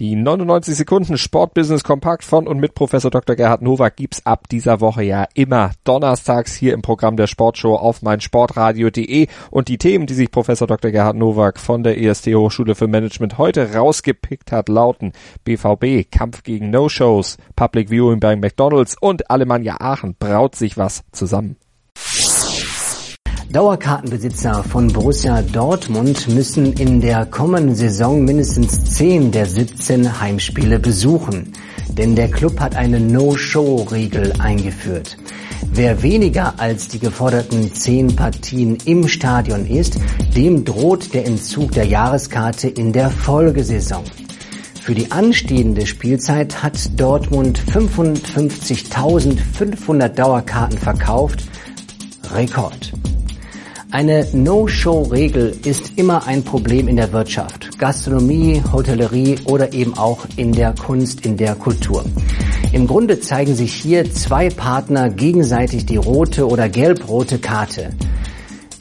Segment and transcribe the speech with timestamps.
[0.00, 3.34] Die 99 Sekunden Sportbusiness kompakt von und mit Professor Dr.
[3.34, 8.00] Gerhard Nowak gibt's ab dieser Woche ja immer donnerstags hier im Programm der Sportshow auf
[8.02, 10.92] meinsportradio.de und die Themen, die sich Professor Dr.
[10.92, 16.70] Gerhard Nowak von der EST Hochschule für Management heute rausgepickt hat, lauten BVB, Kampf gegen
[16.70, 21.56] No-Shows, Public Viewing bei McDonalds und Alemannia Aachen braut sich was zusammen.
[23.52, 31.54] Dauerkartenbesitzer von Borussia Dortmund müssen in der kommenden Saison mindestens 10 der 17 Heimspiele besuchen.
[31.88, 35.16] Denn der Club hat eine No-Show-Regel eingeführt.
[35.72, 39.98] Wer weniger als die geforderten 10 Partien im Stadion ist,
[40.36, 44.04] dem droht der Entzug der Jahreskarte in der Folgesaison.
[44.82, 51.44] Für die anstehende Spielzeit hat Dortmund 55.500 Dauerkarten verkauft.
[52.30, 52.92] Rekord.
[53.90, 60.52] Eine No-Show-Regel ist immer ein Problem in der Wirtschaft, Gastronomie, Hotellerie oder eben auch in
[60.52, 62.04] der Kunst, in der Kultur.
[62.72, 67.94] Im Grunde zeigen sich hier zwei Partner gegenseitig die rote oder gelb-rote Karte.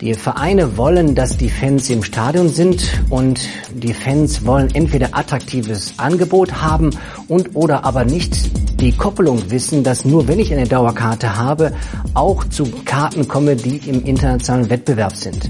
[0.01, 5.93] Die Vereine wollen, dass die Fans im Stadion sind und die Fans wollen entweder attraktives
[5.97, 6.89] Angebot haben
[7.29, 8.35] und oder aber nicht
[8.79, 11.73] die Koppelung wissen, dass nur wenn ich eine Dauerkarte habe,
[12.13, 15.49] auch zu Karten komme, die im internationalen Wettbewerb sind.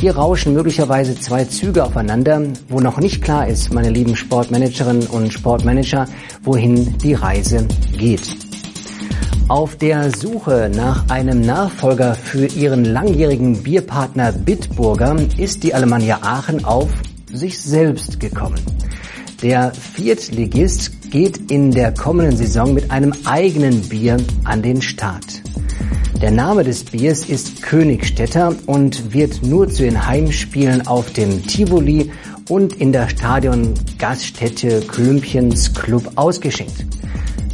[0.00, 5.32] Hier rauschen möglicherweise zwei Züge aufeinander, wo noch nicht klar ist, meine lieben Sportmanagerinnen und
[5.32, 6.06] Sportmanager,
[6.42, 8.36] wohin die Reise geht.
[9.48, 16.64] Auf der Suche nach einem Nachfolger für ihren langjährigen Bierpartner Bitburger ist die Alemannia Aachen
[16.64, 16.88] auf
[17.30, 18.60] sich selbst gekommen.
[19.42, 25.42] Der Viertligist geht in der kommenden Saison mit einem eigenen Bier an den Start.
[26.22, 32.10] Der Name des Biers ist Königstädter und wird nur zu den Heimspielen auf dem Tivoli
[32.48, 36.86] und in der Stadion-Gaststätte Klümpchens Club ausgeschenkt.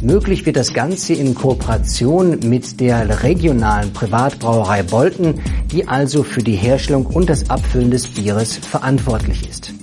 [0.01, 6.55] Möglich wird das Ganze in Kooperation mit der regionalen Privatbrauerei Bolten, die also für die
[6.55, 9.73] Herstellung und das Abfüllen des Bieres verantwortlich ist.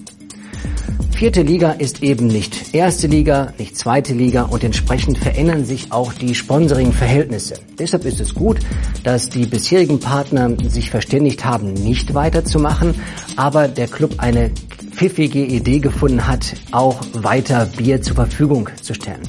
[1.16, 6.12] Vierte Liga ist eben nicht erste Liga, nicht zweite Liga und entsprechend verändern sich auch
[6.12, 7.54] die Sponsoring-Verhältnisse.
[7.78, 8.58] Deshalb ist es gut,
[9.02, 12.96] dass die bisherigen Partner sich verständigt haben, nicht weiterzumachen,
[13.34, 14.50] aber der Club eine
[14.90, 19.22] pfiffige Idee gefunden hat, auch weiter Bier zur Verfügung zu stellen.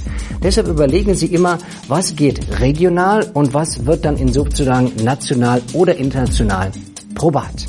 [0.44, 5.96] Deshalb überlegen Sie immer, was geht regional und was wird dann in sozusagen national oder
[5.96, 6.70] international
[7.16, 7.66] probat.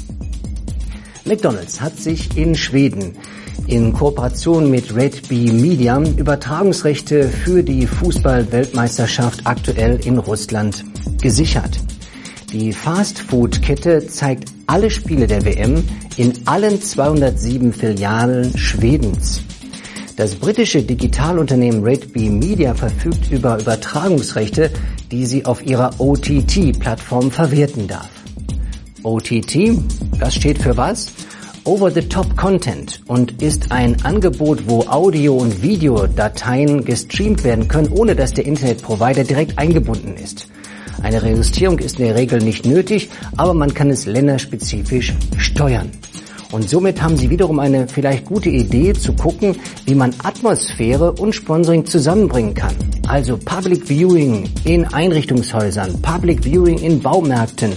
[1.25, 3.15] McDonald's hat sich in Schweden
[3.67, 10.85] in Kooperation mit Red Bee Media Übertragungsrechte für die Fußball-Weltmeisterschaft aktuell in Russland
[11.21, 11.79] gesichert.
[12.53, 15.85] Die Fast-Food-Kette zeigt alle Spiele der WM
[16.17, 19.43] in allen 207 Filialen Schwedens.
[20.17, 24.71] Das britische Digitalunternehmen Red Bee Media verfügt über Übertragungsrechte,
[25.11, 28.11] die sie auf ihrer OTT-Plattform verwerten darf.
[29.03, 29.79] OTT,
[30.19, 31.13] das steht für was?
[31.69, 38.33] Over-the-Top Content und ist ein Angebot, wo Audio- und Videodateien gestreamt werden können, ohne dass
[38.33, 40.49] der Internetprovider direkt eingebunden ist.
[41.03, 45.91] Eine Registrierung ist in der Regel nicht nötig, aber man kann es länderspezifisch steuern.
[46.53, 49.55] Und somit haben Sie wiederum eine vielleicht gute Idee zu gucken,
[49.85, 52.75] wie man Atmosphäre und Sponsoring zusammenbringen kann.
[53.07, 57.75] Also Public Viewing in Einrichtungshäusern, Public Viewing in Baumärkten,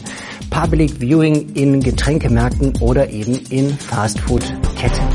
[0.52, 5.08] Public Viewing in Getränkemärkten oder eben in Fastfood-Ketten.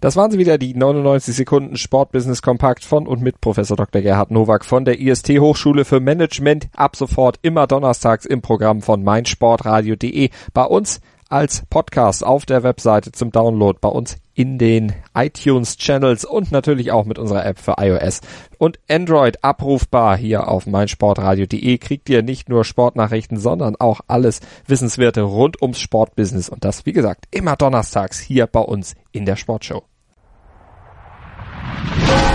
[0.00, 4.02] Das waren sie wieder, die 99 Sekunden Sportbusiness Kompakt von und mit Professor Dr.
[4.02, 6.68] Gerhard Nowak von der IST Hochschule für Management.
[6.76, 10.30] Ab sofort immer donnerstags im Programm von meinsportradio.de.
[10.52, 16.24] Bei uns als Podcast auf der Webseite zum Download bei uns in den iTunes Channels
[16.24, 18.20] und natürlich auch mit unserer App für iOS
[18.56, 25.22] und Android abrufbar hier auf meinsportradio.de kriegt ihr nicht nur Sportnachrichten, sondern auch alles Wissenswerte
[25.22, 29.82] rund ums Sportbusiness und das wie gesagt immer donnerstags hier bei uns in der Sportshow.